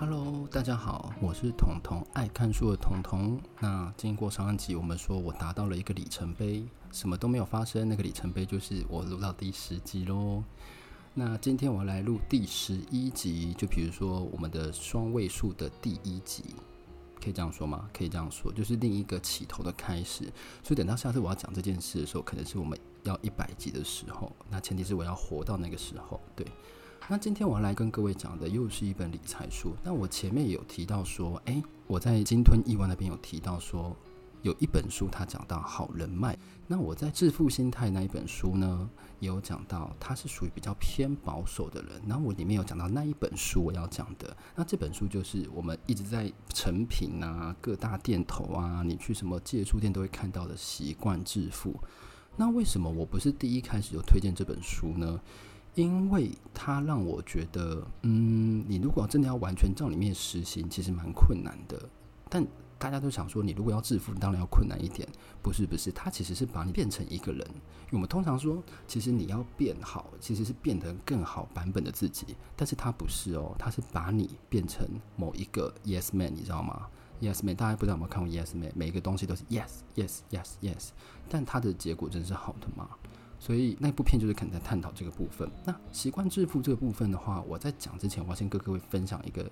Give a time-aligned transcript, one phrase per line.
[0.00, 3.36] Hello，大家好，我是彤彤，爱看书的彤彤。
[3.58, 10.44] 那经过上一集，我们说我达到了一个里程碑，什么都没有发生，那个里程碑就是我录到第十集喽。
[11.14, 16.44] 那今天我来录第十一集，就比如说我们的双位数的第一集，
[17.20, 17.90] 可以这样说吗？
[17.92, 20.22] 可以这样说，就是另一个起头的开始。
[20.62, 24.30] 所以等到下次我要讲这件事的时候，可能是我们要一百集的时候。
[24.48, 26.46] 那前提是我要活到那个时候，对。
[27.06, 29.74] 那今天我要来跟各位讲的又是一本理财书。
[29.82, 33.96] 那我前面有提到说，诶，我在鲸吞亿万那边有提到说，
[34.42, 36.36] 有一本书它讲到好人脉。
[36.66, 41.92] 那我在致富心态那一本书呢，也有讲到，它是属于比较偏保守的人。
[42.04, 51.72] 那我里面有讲到那一本书我要讲的，那这本书就是我们一直在成品啊、各大店头啊，你去什么借书店都会看到的《习惯致富》。
[52.36, 55.18] 那为什么我不是第一开始就推荐这本书呢？
[55.74, 61.80] 因为它让我觉得，嗯，你如果真的要完全照里面实行，其实蛮困难的。
[62.28, 62.46] 但
[62.78, 65.08] 大家都想说，你如果要致富，当然要困难一点。
[65.42, 67.44] 不是，不是，它其实是把你变成一个人。
[67.90, 72.36] 我们通常说，其实你要变好，其实是变得更好版本的自己。
[72.54, 76.86] 但是它不是哦，它是把你变成某一个 Yes Man，你知道吗
[77.20, 78.70] ？Yes Man，大家不知道有没有看过 Yes Man？
[78.76, 80.88] 每一个东西都是 Yes，Yes，Yes，Yes。
[81.28, 82.90] 但它的结果真是好的吗？
[83.40, 85.48] 所以那部片就是可能在探讨这个部分。
[85.64, 89.50] 那习惯致富这个部分的话，我在讲之前，我先跟各位分享一个，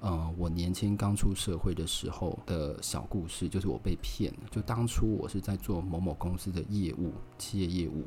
[0.00, 4.32] 呃，我年轻刚出社会的时候的小故事，就是我被骗。
[4.50, 8.04] 就当初我是在做某某公司的业务，企业业务，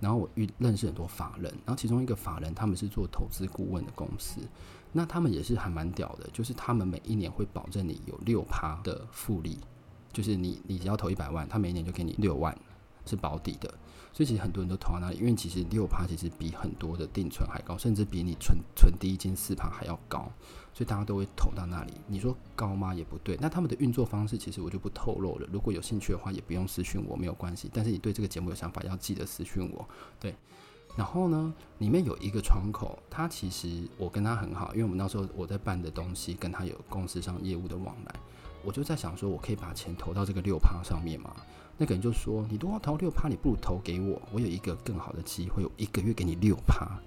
[0.00, 4.40] 然后我遇认识很多法人，然后其中一个法人他们是做投资顾问的公司，
[4.92, 9.58] 那他们也是还蛮屌的，就是他们每一年会保证你有六趴的复利，
[10.12, 12.56] 就是你你只要投一百万，他每一年就给你六万。
[13.06, 13.72] 是保底的，
[14.12, 20.30] 所以其实很多人都投到那里，因为其实六趴其实比很多的定存还高，甚至比你存存第一金四趴还要高，
[20.74, 21.92] 所以大家都会投到那里。
[22.06, 22.92] 你说高吗？
[22.92, 23.38] 也不对。
[23.40, 25.48] 那他们的运作方式其实我就不透露了。
[25.52, 27.70] 如果有兴趣的话，也不用私讯我，没有关系。
[27.72, 29.88] 但是你对这个节目有想法，要记得私讯我。
[30.18, 30.34] 对，
[30.96, 38.14] 然后呢，里面有一个窗口，他其实我跟他很好，因为我们那时候我在办的东西跟他有公司上业务的往来，
[38.66, 41.32] 我就在想说，我可以把钱投到这个六趴上面吗？
[41.78, 46.98] 那个人就说：“你都要投六趴，你不如投给我，我有一个更好的机会，我一个月给你六趴。”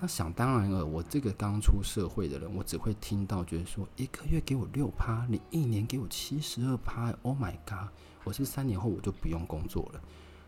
[0.00, 7.88] 那想当然了，我这个刚出社会的人，我只会听到觉得说一个月给我六趴，你一年给我七十二趴，Oh my god！
[8.22, 10.00] 我是三年后我就不用工作了。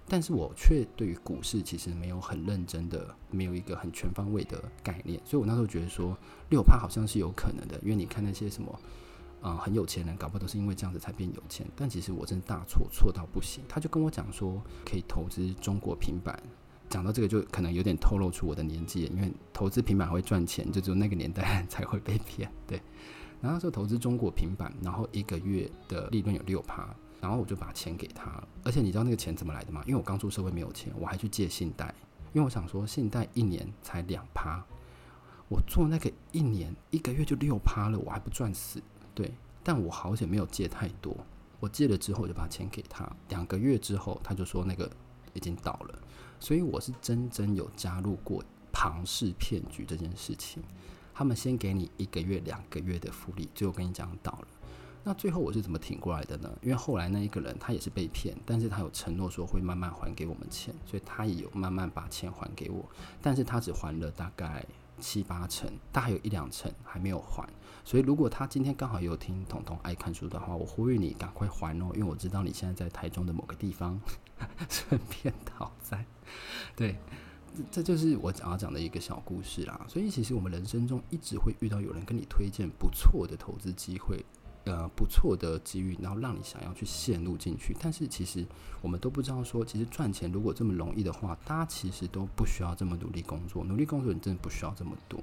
[0.07, 6.17] 但是我却对于股市其实没有很认真的，没有一个很全方位的概念，所以我那时候觉得说
[6.51, 8.79] 六趴好像是有可能的，因为你看那些什么。
[9.41, 11.67] 啊、很有钱人，搞不好都是因为这样子才变有钱。
[11.77, 13.63] 但其实我真的大错，错到不行。
[13.69, 16.41] 他就跟我讲说，可以投资中国平板。
[16.89, 22.51] 讲到这个，就可能有点透露出我的年纪，因为投资平板会赚钱，就只有那个年代 才会被骗。
[22.67, 22.81] 对，
[23.41, 28.41] 然后说投资中国平板，然后一个月的利润有六趴，然后我就把钱给他。
[28.65, 29.83] 而且你知道那个钱怎么来的吗？
[29.85, 31.93] 因为我刚出社会没有钱，我还去借信贷，
[32.33, 34.65] 因为我想说信贷一年才两趴，
[35.49, 38.81] 我做那个一年一个月就六趴了，我还不赚死。
[39.17, 39.33] 对，
[39.65, 41.17] 但我好险没有借太多。
[41.59, 43.11] 我借了之后，我就把钱给他。
[43.31, 44.89] 两个月之后，他就说那个
[45.33, 45.99] 已经倒了。
[46.39, 50.63] 所以我是真正有加入过庞氏骗局这件事情。
[51.15, 54.49] 他们先给你一个月、两个月的福利，最后跟你讲倒了。
[55.03, 56.51] 那最后我是怎么挺过来的呢？
[56.61, 62.85] 因为后来那一个人他也是被骗，但是他有承诺说会慢慢还给我们钱，所以他也有慢慢把钱还给我。
[63.23, 64.67] 但是他只还了大概
[64.99, 67.47] 七八成，他还有一两成还没有还。
[67.85, 74.01] 所以，如果他今天刚好有听彤彤爱看书的话，我呼吁你赶快还哦，因为我知道你现在在台中的某个地方，
[74.69, 76.05] 顺便讨债。
[76.75, 76.97] 对，
[77.71, 79.87] 这就是我想要讲的一个小故事啦。
[79.89, 84.25] 所以，其实我们人生中一直会遇到有人跟你推荐不错的投资机会，
[84.67, 87.75] 呃，不错的机遇，然后让你想要去陷入进去。
[87.81, 88.45] 但是，其实
[88.83, 93.63] 我们都不知道说，其实赚钱如果这么容易的话，大家其实都不需要这么努力工作。
[93.63, 95.21] 努力工作，你真的不需要这么多。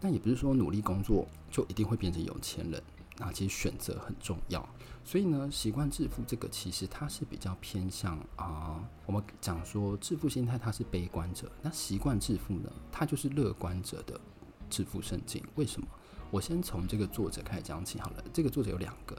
[0.00, 2.80] 但也不是说努力工作就一定会变成有钱人，
[3.18, 4.64] 那其实选择很重要。
[5.04, 14.20] 所以呢，习惯致富这个其实它是比较偏向啊、我们讲说致富心态它是悲观者，那习惯致富呢，它就是乐观者的
[14.70, 15.42] 致富圣经。
[15.56, 15.88] 为什么？
[16.34, 18.24] 我先从这个作者开始讲起好了。
[18.32, 19.16] 这个作者有两个，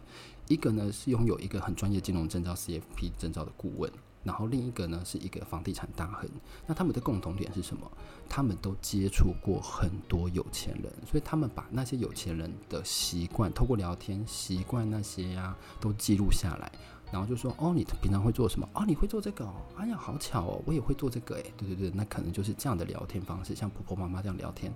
[0.50, 3.90] 一个呢是拥有一个很专业金融证照 CFP 证照的顾问。
[4.26, 6.30] 然后另一个呢是一个房地产大亨，
[6.68, 7.90] 那他们的共同点是什么？
[8.28, 16.70] 他们都接触过很多有钱人，所以他们把那些有钱人的习惯，透过聊天习惯那些呀、都记录下来。
[17.14, 18.68] 然后就说哦，你平常会做什么？
[18.74, 19.54] 哦，你会做这个哦？
[19.78, 21.54] 哎呀，好巧哦，我也会做这个诶。
[21.56, 24.74] 对对对，那可能就是这样的聊天方式，像婆婆妈妈这样聊天，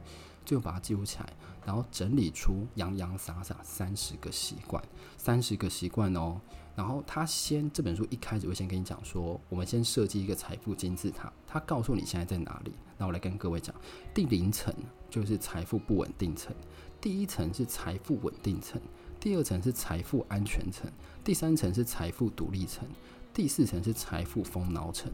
[0.50, 1.32] 最后把它记录起来，
[1.64, 4.84] 然后整理出洋洋洒洒三十个习惯，
[5.16, 6.42] 三十个习惯哦。
[6.76, 12.72] 然后他先这本书一开始会先跟你讲说，我们先设计一个财富金字塔，他告诉你现在在哪里。
[12.98, 13.76] 那我来跟各位讲，
[14.12, 14.74] 第零层
[15.08, 16.52] 就是财富不稳定层，
[17.00, 18.82] 第一层是财富稳定层。
[19.20, 20.92] 第二层是财富安全层，
[21.24, 22.88] 第三层是财富独立层，
[23.32, 25.12] 第四层是财富丰饶层。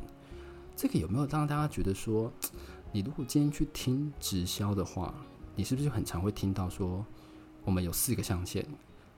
[0.78, 2.32] 这个有没有让大家觉得说，
[2.96, 5.14] 你如果今天去听直销的话，
[5.54, 7.06] 你是不是很常会听到说，
[7.66, 8.66] 我们有四个象限，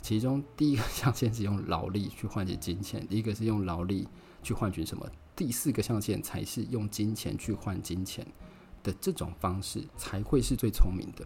[0.02, 4.08] 其中第一个象限是用劳力去换取金钱，第一个是用劳力
[4.42, 5.08] 去换取什么？
[5.36, 8.26] 第四个象限才是用金钱去换金钱
[8.82, 11.24] 的这种方式，才会是最聪明的。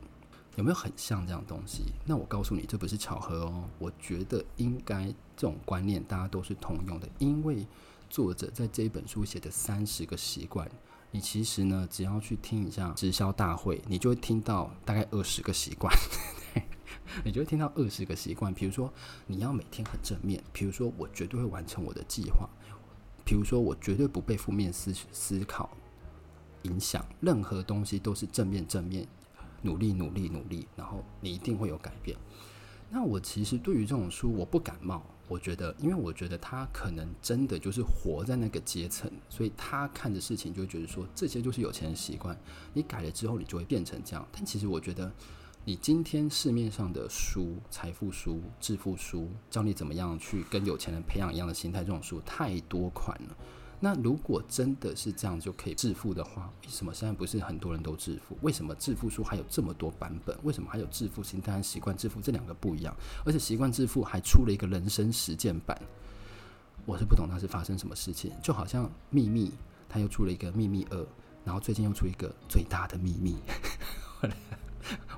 [0.57, 1.83] 有没有很像这样东西？
[2.05, 3.63] 那我告诉你，这不是巧合哦。
[3.79, 5.05] 我觉得应该
[5.37, 7.65] 这种观念大家都是通用的，因为
[8.09, 10.69] 作者在这一本书写的三十个习惯，
[11.11, 15.93] 你其实呢，只要去听一下直销大会，你就会听到大概二十个习惯，
[17.23, 18.53] 你就会听到二十个习惯。
[18.53, 18.91] 比如说，
[19.27, 22.47] 你要每天很正面；比如说，我绝对会完成我的计划；
[23.25, 25.69] 比如说，我绝对不被负面思思考
[26.63, 29.05] 影响，任何东西都是正面正面。
[29.63, 32.17] 努力，努力，努力，然后你一定会有改变。
[32.89, 35.05] 那我其实对于这种书，我不感冒。
[35.31, 42.37] 我觉得，因为我觉得他可能真的就是活在那个阶层，所以他看的事情就觉得说，这些就是有钱人习惯。
[42.73, 44.27] 你改了之后，你就会变成这样。
[44.33, 45.09] 但其实我觉得，
[45.63, 53.37] 你今天市面上的书、财富书、致富书，教你怎么样去跟有钱人培养一样的心态，这种书太多款了。
[53.83, 58.37] 那如果真的是这样就可以致富的话，为什么现在不是很多人都致富？
[58.41, 60.37] 为什么致富书还有这么多版本？
[60.43, 62.95] 为什么还有致富心态和习惯致富这两个不一样？
[63.25, 65.75] 而且习惯致富还出了一个人生实践版，
[66.85, 68.31] 我是不懂那是发生什么事情。
[68.43, 69.51] 就好像秘密，
[69.89, 71.07] 他又出了一个秘密二，
[71.43, 73.35] 然后最近又出一个最大的秘密。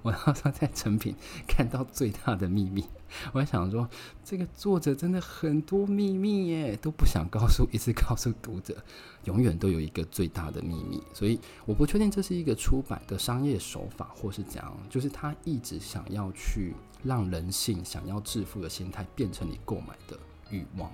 [0.03, 1.15] 我好像在成品
[1.47, 2.83] 看到最大的秘密，
[3.31, 3.89] 我还想说，
[4.23, 8.75] 这个作者真的很多秘密耶，都不想告诉，一直告诉读者，
[9.23, 11.01] 永远都有一个最大的秘密。
[11.13, 20.19] 所以我不确定这是一个出版的商业手法，或是怎样，就是他一直想要去让人性想要致富的心态变成你购买的
[20.51, 20.91] 欲望。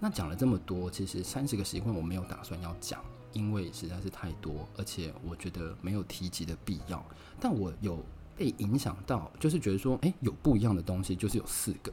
[0.00, 3.00] 那讲了这么多，其实三十个习惯我没有打算要讲。
[3.32, 7.00] 因为实在是太多，而且我觉得没有提及的必要。
[7.38, 8.04] 但我有
[8.40, 11.92] 被影响到，就是觉得说，诶，有不一样的东西，就是有四个，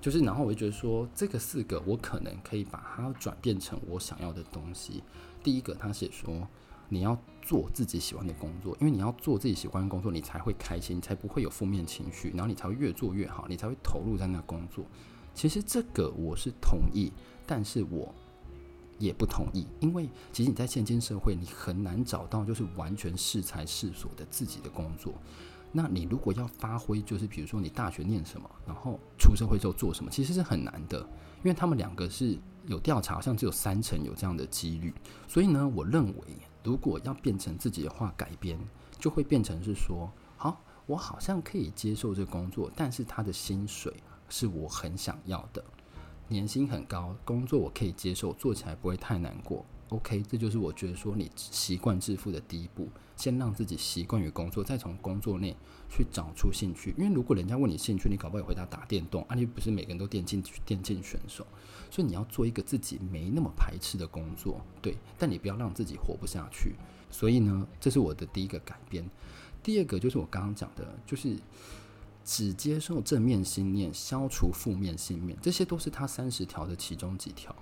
[0.00, 5.04] 就是然后我就觉得说，这个四个我可能可以把它转变成我想要的东西。
[5.44, 6.44] 第一个，他写说，
[6.88, 14.84] 你要做自己喜欢的工作，因为你要做自己喜欢的工作，你才会开心，你才不会有负面情绪，然后你才会越做越好，你才会投入在那工作。
[15.34, 17.12] 其实这个我是同意，
[17.46, 18.12] 但是我。
[18.98, 25.14] 也不同意，因为其实你在现今社会，你很难找到就是完全适才适所的自己的工作。
[25.72, 34.92] 那你如果要发挥，就是比如说你大学念什么，然后出社会之后做什么，其实是很难的，因为他们两个是有调查，好像只有三成有这样的几率。
[35.28, 36.24] 所以呢，我认为
[36.64, 38.58] 如果要变成自己的话，改编
[38.98, 43.94] 就会变成是说，好，我好像可以接受这个工作，但是他的薪水
[44.28, 45.64] 是我很想要的。
[46.26, 49.64] 年薪很高，工作我可以接受，做起来不会太难过。
[49.90, 55.54] OK，这就是我觉得说你习惯致富的第一步，先让自己习惯于工作，再从工作内
[55.88, 56.94] 去找出兴趣。
[56.96, 61.46] 因为如果人家问你兴趣，你搞不好也回答打电动啊，你不是每个人都电竞电竞选手，
[61.90, 66.74] 所以你要做一个自己没那么排斥的工作，对，但你不要让自己活不下去。
[67.10, 69.04] 所以呢，这是我的第一个改变。
[69.62, 71.36] 第二个就是我刚刚讲的，就是。
[72.22, 77.52] 只接受正面信念，消除负面信念，这些都是他三十条的其中几条。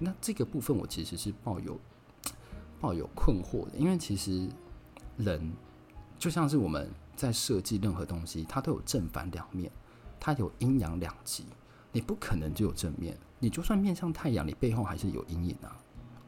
[0.00, 1.78] 那这个部分我其实是抱有
[2.80, 4.48] 抱有困惑的，因为其实
[5.18, 5.52] 人
[6.18, 9.70] 就像是我们在设计任何东西，它都有正反两面，
[10.18, 11.44] 它有阴阳两极，
[11.92, 15.76] 你不可能就有正面，你就算面向太阳，你背后还是有阴影啊。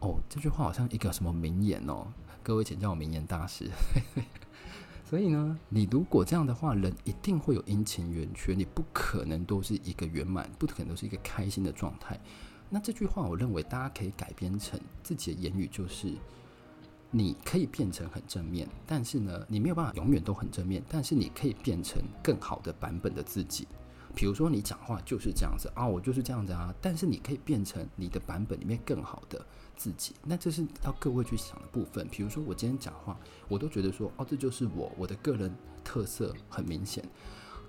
[0.01, 2.07] 哦，这句话好像一个什么名言哦，
[2.43, 3.71] 各位请叫我名言大师。
[5.09, 12.19] 所以呢，你如果这样的话，人一定会有阴晴圆缺，你不可能都是一个圆满，不可能都是一个开心的状态。
[12.75, 16.11] 那这句话，我认为大家可以改编成自己的言语，就是
[17.11, 23.69] 你可以变成很正面，但是呢，你没有办法永远都很正面，但是你可以变成更好的版本的自己。
[24.15, 29.45] 比如说，你讲话就是这样子啊，我就是这样子啊，但是你可以变成你的版本里面更好的。
[29.75, 32.07] 自己，那这是要各位去想的部分。
[32.09, 35.53] 比如说，我今天讲话，我都觉得说，哦，这就是我，我的个人
[35.83, 37.05] 特色很明显。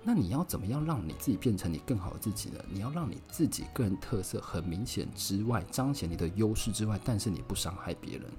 [0.06, 2.60] 那你要怎么样让你自己变成你更好的自己呢？
[2.70, 8.30] 你要让你自己个人特色很明显之外，彰显你的优势之外，但是你不伤害别人，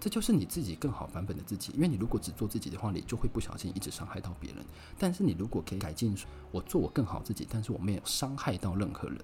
[0.00, 1.70] 这就是你自己更好版本的自己。
[1.74, 4.64] 因为你如果只做自己的话，你就会不小心一直伤害到别人。
[4.98, 6.16] 但是你如果可以改进，
[6.50, 9.18] 我做我更好自己，但是我没有伤害到任何人，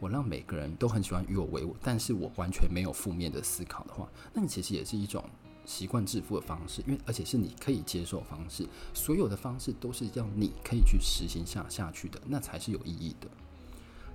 [0.00, 5.24] 我让每个人都很喜欢与我为伍，但是我完全没有负面的思考的话，那你其实也是一种。
[5.64, 13.28] 习惯致富的方式，因为而且是你可以接受的方式，所有的方式都是要你可以去实行下下去的，那才是有意义的。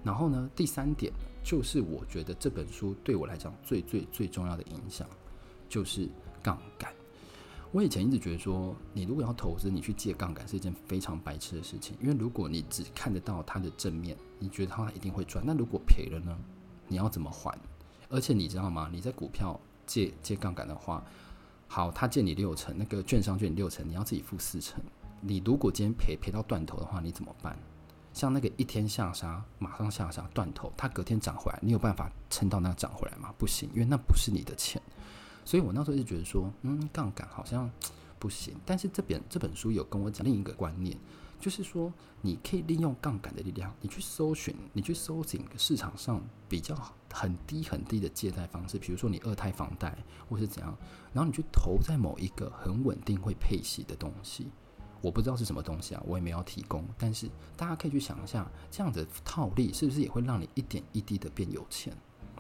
[0.04, 1.12] 然后呢，第三点
[1.44, 5.08] 就是我觉得这本书对我来讲最最最重要的影响
[5.68, 6.08] 就是
[6.42, 6.94] 杠杆。
[7.72, 16.36] 我以前一直觉得说，你如果要投资，你去借杠杆是一件非常白痴的事情，因为如果你只看得到它的正面，你觉得它一定会赚，那如果赔了呢？
[16.88, 17.56] 你要怎么还？
[18.10, 18.90] 而且你知道吗？
[18.92, 21.06] 你在股票借借杠杆的话，
[21.72, 24.82] 好，他借你六成，那个券商借你六成，你要自己付四成。
[25.22, 27.56] 你如果今天赔赔到断头的话，你怎么办？
[28.12, 33.32] 像那个一天下杀，马上下杀断头，它隔天涨回来，你有办法撑到那个涨回来吗？
[33.38, 34.82] 不行，因为那不是你的钱。
[35.46, 37.70] 所以我那时候就觉得说，嗯，杠杆好像
[38.18, 38.56] 不行。
[38.66, 40.98] 但是这本这本书有跟我讲另一个观念。
[41.40, 41.92] 就是说，
[42.22, 46.76] 你可以利用杠杆的力量，你去搜寻，你去搜寻市场上比较
[47.14, 49.98] 很低很低的借贷方式，比如说你二胎房贷
[50.30, 50.78] 或是怎样，
[51.14, 54.48] 然后你去投在某一个很稳定会配息的东西。
[55.02, 61.96] 我不知道是什么东西啊，我也没有提供，但是大家可以去想一下，这样子套利是不是也会让你一点一滴的变有钱？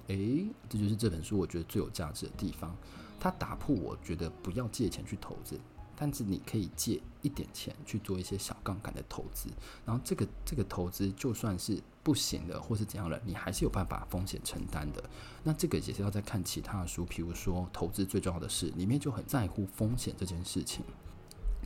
[0.08, 2.76] 诶，这就是这本书我觉得最有价值的地方，
[3.18, 5.58] 它打破我觉得不要借钱去投资。
[6.02, 9.50] 但是你可以借一点钱去做一些小杠杆的投资，
[9.86, 15.04] 然后这个这个投资就算是不行的或是怎样的，你还是有办法风险承担的。
[15.44, 20.86] 那这个也是要再看其他的书，比如说《投资最重要的事》里面就很在乎风险这件事情。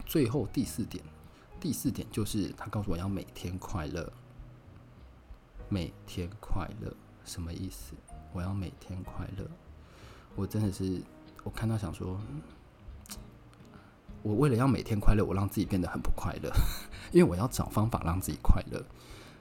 [0.07, 1.03] 最后第四点，
[1.59, 4.11] 第四点就是他告诉我要每天快乐，
[5.69, 6.91] 每天快乐
[7.23, 7.93] 什么意思？
[8.33, 9.47] 我要每天快乐，
[10.35, 10.99] 我真的是
[11.43, 12.19] 我看到想说。
[14.23, 16.49] 我为了要每天快乐，我让自己变得很不快乐，
[17.11, 18.81] 因为我要找方法让自己快乐。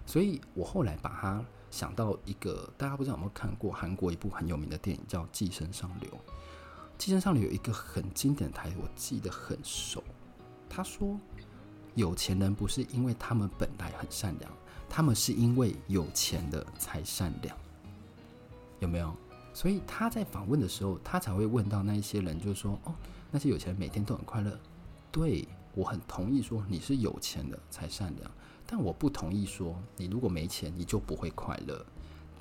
[0.05, 6.11] 所以我后来把它想到一个，大家不知道有没有看过韩国一部很有名的电影叫《寄生上流》。
[6.99, 10.03] 《寄生上流》有一个很经典的台词，我记得很熟。
[10.69, 11.17] 他说
[11.95, 14.51] ：“有钱人不是因为他们本来很善良，
[14.89, 17.57] 他们是因为有钱的才善良。”
[18.81, 19.15] 有没有？
[19.55, 22.95] 所以他在访问的时候，他才会问到那一些人，就是说：“哦，
[23.31, 24.59] 那些有钱人每天都很快乐。”
[25.13, 28.31] 对，我很同意说你是有钱的才善良，
[28.67, 31.85] 但我不同意说你如果没钱你就不会快乐。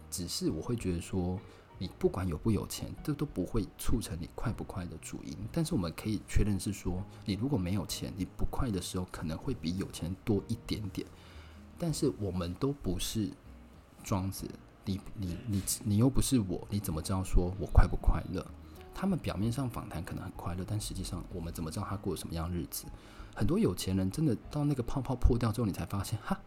[0.10, 1.40] 只是我会觉得说，
[1.78, 5.38] 你不管有不有钱，这都不会促成你快不快的主因。
[5.52, 11.08] 但是我们可以确认是说，你如果没有钱，你不快的时候可能会比有钱多一点点。
[11.78, 13.32] 但是我们都不是
[14.04, 14.50] 庄子，
[14.86, 18.46] 你你你你又不是我，你怎么知道说我快不快乐？
[18.94, 22.86] 他们表面上访谈可能很快乐，但实际上我们怎么知道他过什么样日子？
[23.34, 26.38] 很多有钱人真的到那个泡泡破掉之后，你才发现，哈，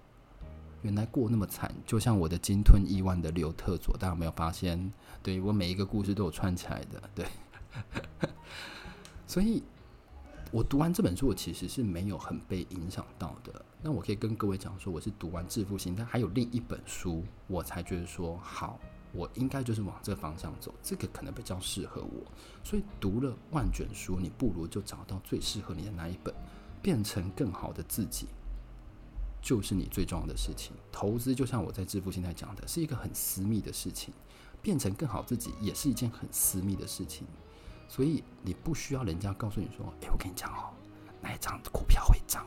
[0.82, 1.74] 原来过那么惨。
[1.86, 4.92] 就像我的鲸吞亿万的刘特佐，大家有没有发现？
[5.22, 7.26] 对，我每一个故事都有串起来的，对。
[9.26, 9.62] 所以，
[10.52, 13.64] 我读完这本书，我其实是没有很被影响到的。
[13.82, 18.78] 那我可以跟各位讲说，我是读完《致富心态》，还有另一本书，我才觉得说好。
[19.14, 22.22] 我应该就是往这个方向走，这个可能比较适合我。
[22.64, 26.34] 所以读了万卷书，你不如就找到最适合你的那一本，
[26.82, 28.26] 变成更好的自己，
[29.40, 30.72] 就是你最重要的事情。
[30.90, 34.12] 投资就像我在致富心态讲的，是一个很私密的事情，
[34.60, 37.26] 变成更好自己也是一件很私密的事情。
[37.86, 40.72] 所以你不需要人家告诉你说：“诶，我跟你讲哦，
[41.20, 42.44] 那一张股票会涨。”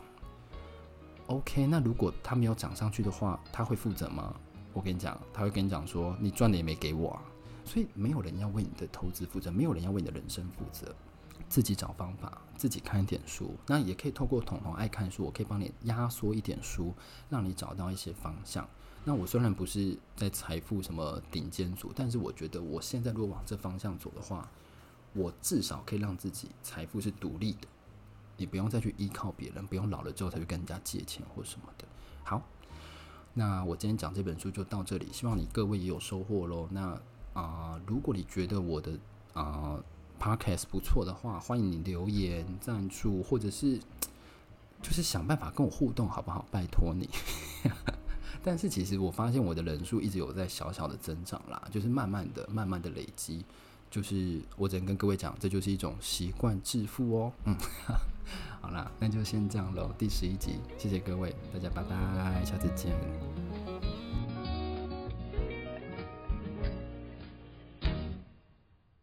[1.27, 4.33] OK，那如果它没有涨上去的话，他会负责吗？
[4.77, 7.23] 我跟你讲，他会跟你讲说，你赚的也没给我啊，
[7.65, 10.95] 所以没有人要为你的投资负责，没有人要为你的人生负责，
[11.49, 16.93] 自己找方法，自己看一点书，那也可以透过彤彤爱看书，我可以帮你压缩一点书，
[17.27, 18.69] 让你找到一些方向。
[19.03, 24.47] 那我虽然不是在财富什么顶尖组，但是我觉得我现在如果往这方向走的话，
[25.13, 27.67] 我至少可以让自己财富是独立的，
[28.37, 31.85] 你不用再去依靠别人，不用老了之后才去跟人家借钱或什么的。
[32.23, 32.43] 好。
[33.37, 36.67] 那我今天讲这本书就到这里，希望你各位也有收获喽。
[36.71, 36.99] 那
[37.33, 38.93] 啊、如果你觉得我的
[39.33, 39.83] 啊、呃、
[40.19, 43.77] Podcast 不错的话，欢迎你留言赞助，或者是
[44.81, 46.47] 就是想办法跟我互动，好不好？
[46.49, 47.07] 拜托你。
[48.43, 53.45] 但是其实我发现我的人数一直有在小小的增长啦，就是慢慢的、慢慢的累积。
[53.97, 57.33] 就是我只能跟各位讲，这就是一种习惯致富哦。
[57.45, 57.57] 嗯。
[58.61, 59.91] 好啦，那就先这样喽。
[59.97, 62.93] 第十一集，谢谢各位，大家拜拜，下次见。